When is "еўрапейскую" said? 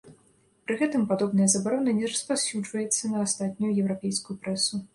3.83-4.39